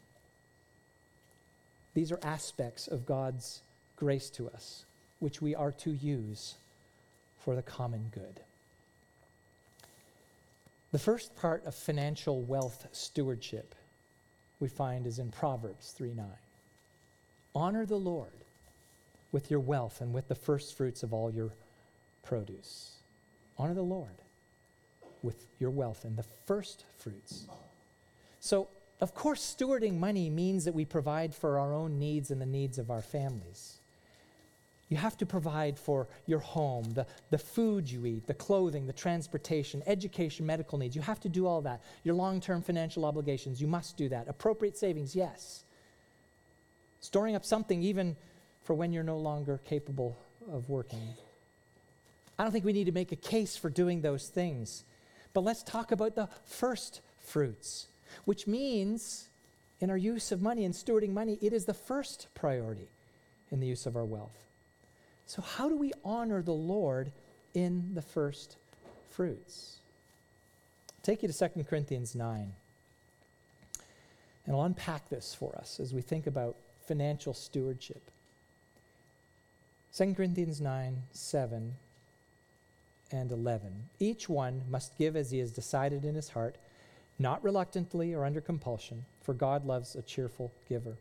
[1.94, 3.60] These are aspects of God's
[3.96, 4.84] grace to us,
[5.18, 6.54] which we are to use
[7.38, 8.40] for the common good.
[10.92, 13.74] The first part of financial wealth stewardship
[14.58, 16.26] we find is in Proverbs 3 9.
[17.54, 18.30] Honor the Lord
[19.32, 21.52] with your wealth and with the first fruits of all your
[22.22, 22.96] produce.
[23.58, 24.22] Honor the Lord
[25.22, 27.46] with your wealth and the first fruits.
[28.40, 28.68] So,
[29.00, 32.78] of course, stewarding money means that we provide for our own needs and the needs
[32.78, 33.80] of our families.
[34.90, 38.92] You have to provide for your home, the, the food you eat, the clothing, the
[38.92, 40.96] transportation, education, medical needs.
[40.96, 41.80] You have to do all that.
[42.02, 44.28] Your long term financial obligations, you must do that.
[44.28, 45.64] Appropriate savings, yes.
[46.98, 48.16] Storing up something even
[48.64, 50.18] for when you're no longer capable
[50.52, 51.14] of working.
[52.36, 54.84] I don't think we need to make a case for doing those things.
[55.32, 57.86] But let's talk about the first fruits,
[58.24, 59.28] which means
[59.80, 62.88] in our use of money and stewarding money, it is the first priority
[63.50, 64.44] in the use of our wealth.
[65.26, 67.12] So, how do we honor the Lord
[67.54, 68.56] in the first
[69.10, 69.78] fruits?
[70.88, 72.52] I'll take you to 2 Corinthians 9.
[74.46, 78.10] And I'll unpack this for us as we think about financial stewardship.
[79.96, 81.74] 2 Corinthians 9 7
[83.12, 83.88] and 11.
[83.98, 86.56] Each one must give as he has decided in his heart,
[87.20, 90.96] not reluctantly or under compulsion, for God loves a cheerful giver.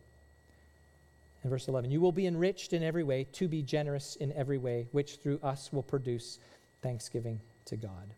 [1.44, 4.58] In verse 11, you will be enriched in every way, to be generous in every
[4.58, 6.38] way, which through us will produce
[6.82, 8.14] thanksgiving to God.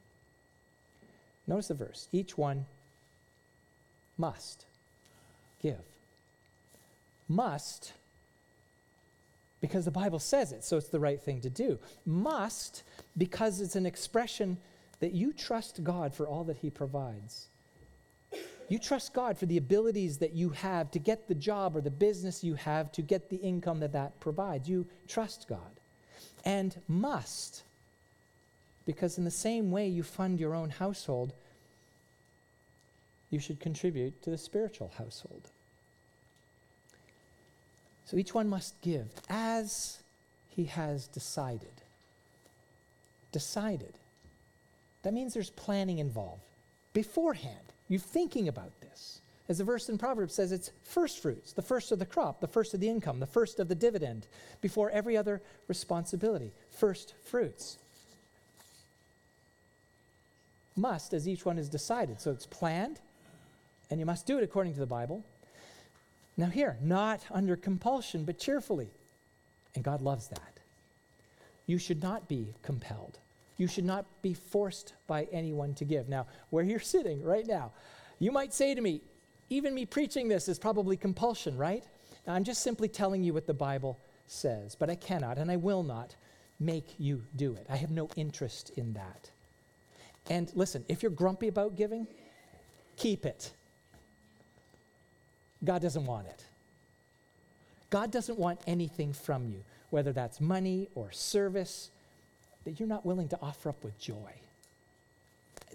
[1.46, 2.08] Notice the verse.
[2.12, 2.66] Each one
[4.18, 4.66] must
[5.62, 5.80] give.
[7.30, 7.94] Must
[9.62, 11.78] because the Bible says it, so it's the right thing to do.
[12.04, 12.82] Must,
[13.16, 14.58] because it's an expression
[15.00, 17.48] that you trust God for all that He provides.
[18.72, 21.92] You trust God for the abilities that you have to get the job or the
[21.92, 24.70] business you have to get the income that that provides.
[24.70, 25.60] You trust God.
[26.46, 27.64] And must,
[28.86, 31.34] because in the same way you fund your own household,
[33.30, 35.50] you should contribute to the spiritual household.
[38.06, 39.98] So each one must give as
[40.48, 41.82] he has decided.
[43.34, 43.96] Decided.
[45.04, 46.44] That means there's planning involved
[46.94, 47.71] beforehand.
[47.92, 49.20] You're thinking about this.
[49.50, 52.48] As the verse in Proverbs says, it's first fruits, the first of the crop, the
[52.48, 54.28] first of the income, the first of the dividend,
[54.62, 56.54] before every other responsibility.
[56.70, 57.78] First fruits.
[60.78, 62.22] Must, as each one is decided.
[62.22, 63.02] So it's planned,
[63.90, 65.26] and you must do it according to the Bible.
[66.38, 68.88] Now, here, not under compulsion, but cheerfully.
[69.76, 70.60] And God loves that.
[71.68, 73.18] You should not be compelled.
[73.62, 76.10] You should not be forced by anyone to give.
[76.10, 77.74] Now, where you're sitting right now,
[78.18, 79.02] you might say to me,
[79.52, 81.84] even me preaching this is probably compulsion, right?
[82.26, 85.58] Now, I'm just simply telling you what the Bible says, but I cannot and I
[85.58, 86.16] will not
[86.60, 87.68] make you do it.
[87.70, 89.30] I have no interest in that.
[90.28, 92.08] And listen, if you're grumpy about giving,
[92.98, 93.52] keep it.
[95.64, 96.46] God doesn't want it.
[97.92, 101.92] God doesn't want anything from you, whether that's money or service,
[102.66, 104.34] that you're not willing to offer up with joy.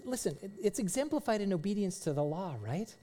[0.05, 2.93] Listen, it's exemplified in obedience to the law, right?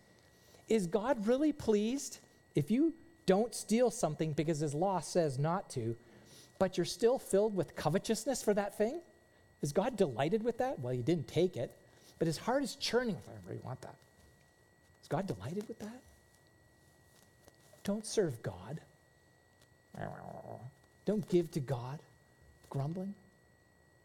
[0.68, 2.18] Is God really pleased
[2.54, 2.94] if you
[3.26, 5.96] don't steal something because his law says not to,
[6.58, 9.00] but you're still filled with covetousness for that thing?
[9.60, 10.78] Is God delighted with that?
[10.78, 11.76] Well, you didn't take it,
[12.18, 13.96] but his heart is churning with, I really want that.
[15.02, 16.00] Is God delighted with that?
[17.82, 18.80] Don't serve God.
[21.04, 21.98] Don't give to God,
[22.70, 23.14] grumbling.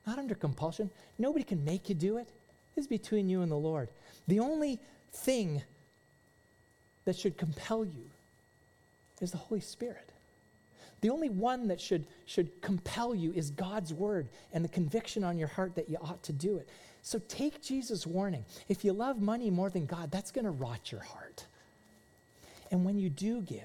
[0.10, 0.90] Not under compulsion.
[1.20, 2.28] Nobody can make you do it.
[2.76, 3.90] It's between you and the Lord.
[4.28, 4.80] The only
[5.14, 5.62] thing
[7.06, 8.10] that should compel you
[9.22, 10.10] is the Holy Spirit.
[11.02, 15.38] The only one that should, should compel you is God's word and the conviction on
[15.38, 16.68] your heart that you ought to do it.
[17.04, 18.46] So take Jesus' warning.
[18.68, 21.46] If you love money more than God, that's going to rot your heart.
[22.72, 23.62] And when you do give,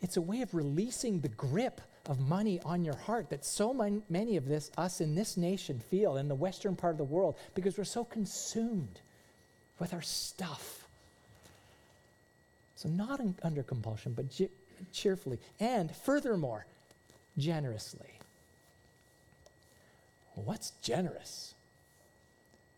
[0.00, 3.72] it's a way of releasing the grip of money on your heart that so
[4.08, 7.36] many of this us in this nation feel in the western part of the world
[7.54, 9.00] because we're so consumed
[9.78, 10.88] with our stuff.
[12.74, 14.24] So not in, under compulsion, but
[14.92, 16.66] cheerfully and furthermore
[17.38, 18.10] generously.
[20.34, 21.54] What's generous?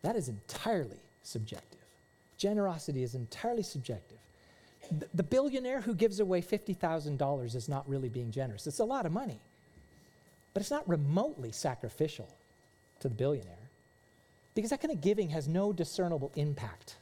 [0.03, 1.79] That is entirely subjective.
[2.37, 4.19] Generosity is entirely subjective
[5.13, 8.67] the billionaire who gives away $50,000 is not really being generous.
[8.67, 9.39] It's a lot of money,
[10.53, 12.27] but it's not remotely sacrificial
[12.99, 13.55] to the billionaire
[14.55, 16.95] because that kind of giving has no discernible impact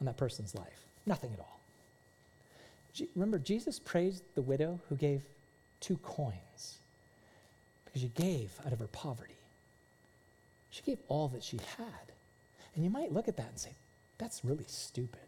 [0.00, 0.86] on that person's life.
[1.04, 1.60] Nothing at all.
[3.14, 5.22] remember, Jesus praised the widow who gave
[5.80, 6.78] two coins
[7.84, 9.34] because she gave out of her poverty.
[10.70, 12.12] She gave all that she had.
[12.74, 13.70] And you might look at that and say,
[14.18, 15.25] that's really stupid.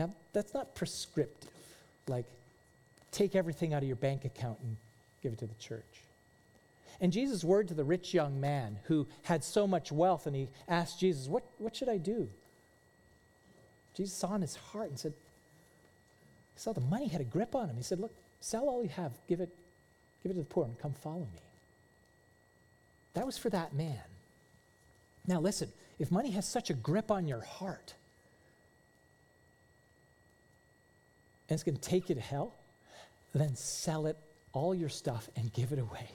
[0.00, 1.50] Now, that's not prescriptive,
[2.08, 2.24] like
[3.12, 4.78] take everything out of your bank account and
[5.22, 5.84] give it to the church.
[7.02, 10.48] And Jesus' word to the rich young man who had so much wealth, and he
[10.66, 12.30] asked Jesus, What, what should I do?
[13.94, 15.12] Jesus saw in his heart and said,
[16.54, 17.76] He saw the money had a grip on him.
[17.76, 19.54] He said, Look, sell all you have, give it,
[20.22, 21.42] give it to the poor, and come follow me.
[23.12, 24.00] That was for that man.
[25.26, 27.92] Now, listen, if money has such a grip on your heart,
[31.50, 32.54] and it's going to take you to hell,
[33.34, 34.16] then sell it,
[34.52, 36.08] all your stuff, and give it away.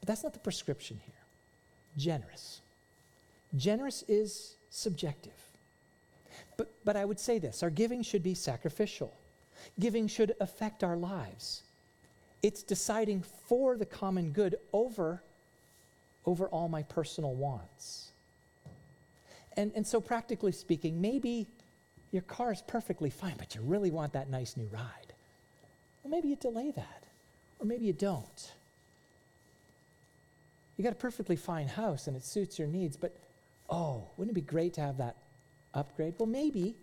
[0.00, 1.14] But that's not the prescription here.
[1.96, 2.60] Generous.
[3.56, 5.32] Generous is subjective.
[6.56, 9.14] But, but I would say this our giving should be sacrificial,
[9.78, 11.62] giving should affect our lives.
[12.42, 15.22] It's deciding for the common good over,
[16.26, 18.10] over all my personal wants.
[19.56, 21.46] And, and so, practically speaking, maybe
[22.14, 25.12] your car is perfectly fine, but you really want that nice new ride.
[26.02, 27.02] Well, maybe you delay that,
[27.58, 28.52] or maybe you don't.
[30.76, 33.16] You got a perfectly fine house and it suits your needs, but
[33.68, 35.16] oh, wouldn't it be great to have that
[35.74, 36.14] upgrade?
[36.16, 36.76] Well, maybe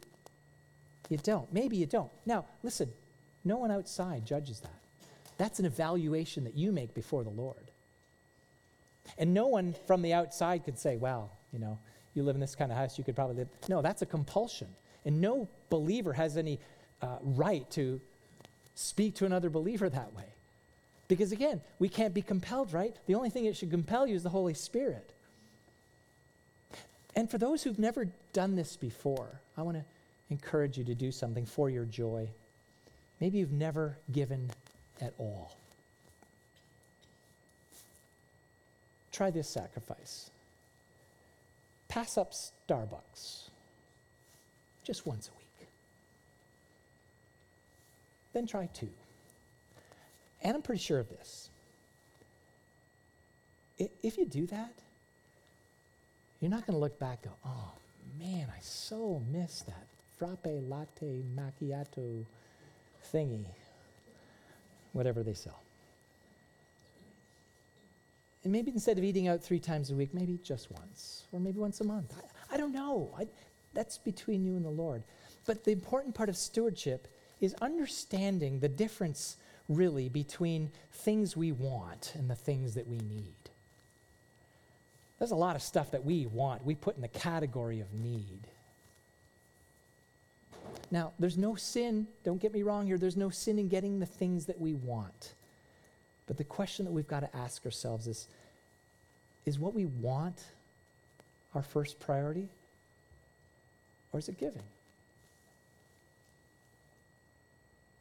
[1.08, 1.52] you don't.
[1.54, 2.12] Maybe you don't.
[2.26, 2.92] Now, listen,
[3.46, 4.82] no one outside judges that.
[5.38, 7.72] That's an evaluation that you make before the Lord.
[9.18, 11.80] And no one from the outside could say, well, you know,
[12.16, 13.48] you live in this kind of house, you could probably live.
[13.70, 14.68] No, that's a compulsion.
[15.06, 16.60] And no believer has any
[17.02, 17.99] uh, right to
[18.76, 20.26] speak to another believer that way.
[21.08, 22.95] Because again, we can't be compelled, right?
[23.06, 25.12] The only thing that should compel you is the Holy Spirit.
[27.16, 29.84] And for those who've never done this before, I want to
[30.30, 32.30] encourage you to do something for your joy.
[33.20, 34.49] Maybe you've never given
[35.02, 35.52] at all.
[39.12, 40.30] Try this sacrifice.
[41.89, 43.51] Pass up Starbucks
[44.84, 45.68] just once a week.
[48.34, 48.90] Then try two.
[50.42, 51.50] And I'm pretty sure of this.
[53.78, 54.74] If you do that,
[56.40, 57.72] you're not going to look back and go, oh
[58.20, 62.26] man, I so miss that frappe latte macchiato
[63.14, 63.46] thingy,
[64.94, 65.62] whatever they sell.
[68.44, 71.60] And maybe instead of eating out three times a week, maybe just once, or maybe
[71.60, 72.14] once a month.
[72.18, 73.14] I, I don't know.
[73.18, 73.28] I,
[73.74, 75.04] that's between you and the Lord.
[75.46, 77.08] But the important part of stewardship
[77.40, 83.34] is understanding the difference really between things we want and the things that we need.
[85.20, 88.48] There's a lot of stuff that we want, we put in the category of need.
[90.90, 94.06] Now, there's no sin, don't get me wrong here, there's no sin in getting the
[94.06, 95.34] things that we want.
[96.28, 98.28] But the question that we've got to ask ourselves is
[99.46, 100.38] is what we want
[101.56, 102.48] our first priority?
[104.14, 104.64] Or is it giving?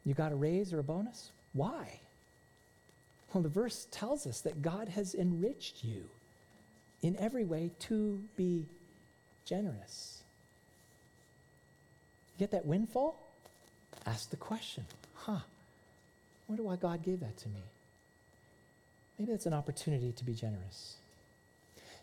[0.05, 1.31] You got a raise or a bonus?
[1.53, 1.99] Why?
[3.33, 6.03] Well, the verse tells us that God has enriched you
[7.01, 8.65] in every way to be
[9.45, 10.23] generous.
[12.35, 13.17] You get that windfall?
[14.05, 15.39] Ask the question, huh,
[16.47, 17.61] wonder why God gave that to me.
[19.19, 20.95] Maybe that's an opportunity to be generous.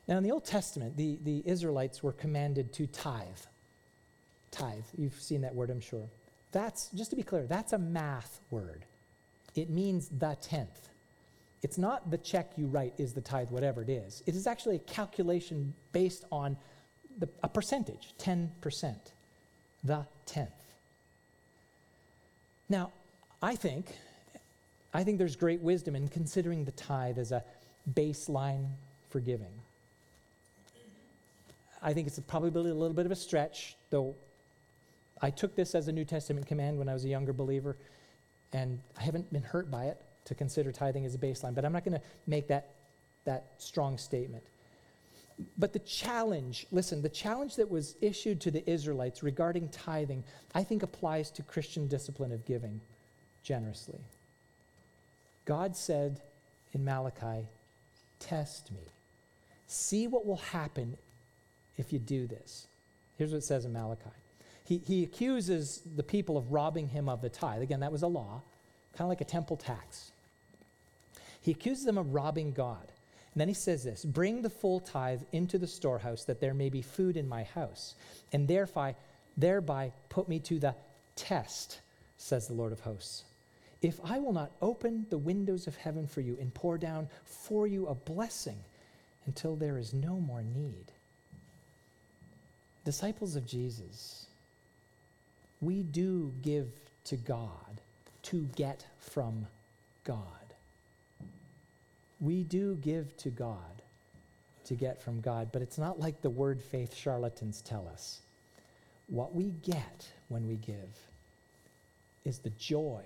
[0.07, 3.27] Now, in the Old Testament, the, the Israelites were commanded to tithe.
[4.51, 4.85] Tithe.
[4.97, 6.09] You've seen that word, I'm sure.
[6.53, 8.85] That's, just to be clear, that's a math word.
[9.55, 10.89] It means the tenth.
[11.63, 14.23] It's not the check you write is the tithe, whatever it is.
[14.27, 16.57] It is actually a calculation based on
[17.19, 18.95] the, a percentage, 10%,
[19.83, 20.51] the tenth.
[22.69, 22.93] Now,
[23.43, 23.87] I think,
[24.95, 27.43] I think there's great wisdom in considering the tithe as a
[27.93, 28.69] baseline
[29.11, 29.53] for giving.
[31.83, 34.15] I think it's probably a little bit of a stretch, though
[35.21, 37.77] I took this as a New Testament command when I was a younger believer,
[38.53, 41.73] and I haven't been hurt by it to consider tithing as a baseline, but I'm
[41.73, 42.75] not going to make that,
[43.25, 44.45] that strong statement.
[45.57, 50.65] But the challenge, listen, the challenge that was issued to the Israelites regarding tithing, I
[50.65, 52.81] think applies to Christian discipline of giving
[53.43, 54.01] generously.
[55.45, 56.21] God said
[56.73, 57.47] in Malachi,
[58.19, 58.81] Test me.
[59.69, 60.97] See what will happen
[61.77, 62.67] if you do this.
[63.17, 64.11] Here's what it says in Malachi
[64.69, 67.63] he, he accuses the people of robbing him of the tithe.
[67.63, 68.43] Again, that was a law,
[68.93, 70.11] kind of like a temple tax.
[71.41, 72.93] He accuses them of robbing God.
[73.33, 76.69] And then he says this Bring the full tithe into the storehouse, that there may
[76.69, 77.95] be food in my house,
[78.31, 78.95] and thereby,
[79.39, 80.75] thereby put me to the
[81.17, 81.81] test,
[82.19, 83.25] says the Lord of hosts.
[83.81, 87.67] If I will not open the windows of heaven for you and pour down for
[87.67, 88.59] you a blessing
[89.25, 90.93] until there is no more need.
[92.85, 94.28] Disciples of Jesus,
[95.61, 96.69] we do give
[97.05, 97.81] to God
[98.23, 99.47] to get from
[100.05, 100.25] God.
[102.21, 103.83] We do give to God
[104.65, 108.21] to get from God, but it's not like the word faith charlatans tell us.
[109.07, 110.97] What we get when we give
[112.25, 113.03] is the joy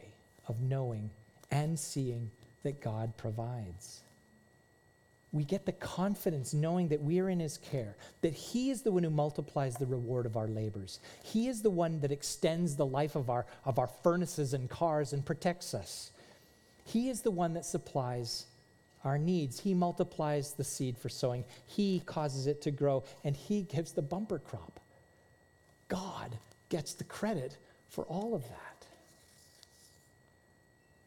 [0.49, 1.11] of knowing
[1.51, 2.31] and seeing
[2.65, 4.03] that God provides
[5.33, 8.93] we get the confidence knowing that we are in His care, that He is the
[8.93, 11.01] one who multiplies the reward of our labors.
[11.23, 15.13] He is the one that extends the life of our, of our furnaces and cars
[15.15, 16.13] and protects us.
[16.85, 18.47] He is the one that supplies
[19.05, 19.61] our needs.
[19.61, 24.03] He multiplies the seed for sowing, He causes it to grow, and He gives the
[24.03, 24.81] bumper crop.
[25.89, 26.37] God
[26.69, 27.57] gets the credit
[27.89, 28.87] for all of that.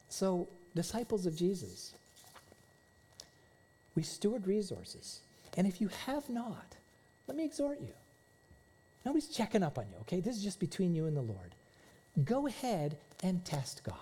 [0.10, 1.94] So, disciples of Jesus,
[3.96, 5.22] we steward resources.
[5.58, 6.76] And if you have not,
[7.28, 7.94] let me exhort you.
[9.06, 10.20] Nobody's checking up on you, okay?
[10.20, 11.52] This is just between you and the Lord.
[12.26, 13.96] Go ahead and test God.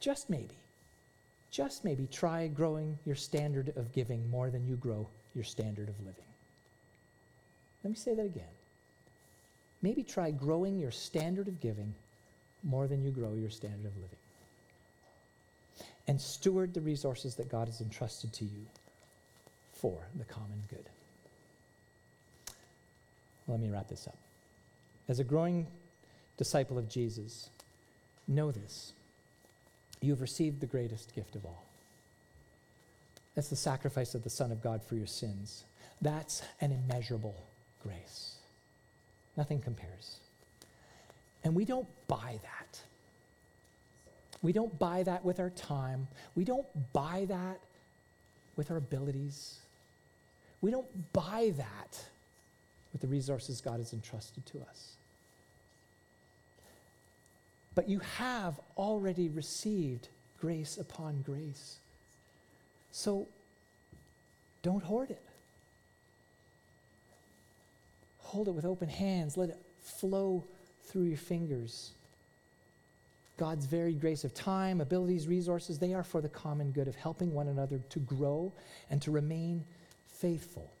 [0.00, 0.54] Just maybe.
[1.50, 5.06] just maybe try growing your standard of giving more than you grow
[5.36, 6.24] your standard of living.
[7.84, 8.44] Let me say that again.
[9.82, 11.94] Maybe try growing your standard of giving
[12.64, 14.23] more than you grow your standard of living.
[16.06, 18.66] And steward the resources that God has entrusted to you
[19.72, 20.84] for the common good.
[23.46, 24.18] Let me wrap this up.
[25.08, 25.66] As a growing
[26.36, 27.50] disciple of Jesus,
[28.26, 28.92] know this
[30.00, 31.64] you have received the greatest gift of all.
[33.34, 35.64] That's the sacrifice of the Son of God for your sins.
[36.02, 37.34] That's an immeasurable
[37.82, 38.36] grace.
[39.36, 40.18] Nothing compares.
[41.42, 42.80] And we don't buy that.
[44.44, 46.06] We don't buy that with our time.
[46.34, 47.60] We don't buy that
[48.56, 49.54] with our abilities.
[50.60, 52.04] We don't buy that
[52.92, 54.96] with the resources God has entrusted to us.
[57.74, 61.76] But you have already received grace upon grace.
[62.92, 63.26] So
[64.62, 65.22] don't hoard it.
[68.18, 69.38] Hold it with open hands.
[69.38, 70.44] Let it flow
[70.82, 71.92] through your fingers.
[73.36, 77.32] God's varied grace of time, abilities, resources, they are for the common good of helping
[77.32, 78.52] one another to grow
[78.90, 79.64] and to remain
[80.06, 80.72] faithful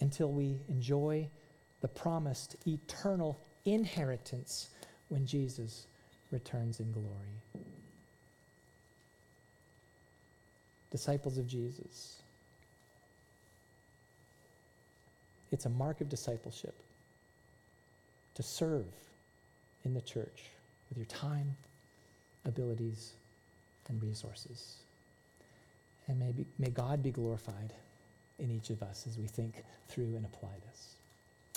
[0.00, 1.28] until we enjoy
[1.80, 4.68] the promised eternal inheritance
[5.08, 5.86] when Jesus
[6.30, 7.40] returns in glory.
[10.90, 12.22] Disciples of Jesus.
[15.50, 16.74] It's a mark of discipleship
[18.34, 18.86] to serve
[19.84, 20.50] in the church
[20.94, 21.56] with your time,
[22.44, 23.12] abilities,
[23.88, 24.76] and resources.
[26.06, 27.72] And may, be, may God be glorified
[28.38, 30.94] in each of us as we think through and apply this.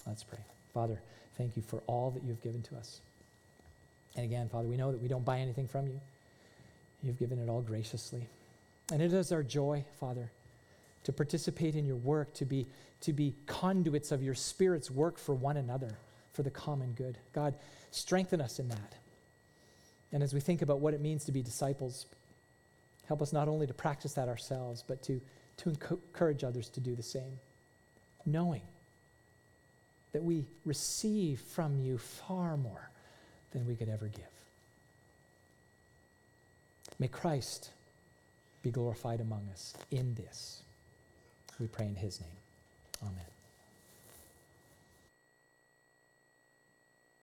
[0.06, 0.40] Let's pray.
[0.74, 1.02] Father,
[1.38, 3.02] thank you for all that you've given to us.
[4.16, 6.00] And again, Father, we know that we don't buy anything from you.
[7.04, 8.28] You've given it all graciously.
[8.92, 10.32] And it is our joy, Father,
[11.04, 12.66] to participate in your work, to be,
[13.02, 15.98] to be conduits of your Spirit's work for one another,
[16.34, 17.18] for the common good.
[17.34, 17.54] God,
[17.92, 18.94] strengthen us in that.
[20.12, 22.06] And as we think about what it means to be disciples,
[23.08, 25.22] help us not only to practice that ourselves, but to,
[25.58, 27.40] to encourage others to do the same,
[28.26, 28.62] knowing
[30.14, 32.90] that we receive from you far more
[33.52, 34.24] than we could ever give.
[37.00, 37.72] May Christ
[38.64, 40.64] be glorified among us in this.
[41.60, 42.30] We pray in his name.
[43.04, 43.37] Amen.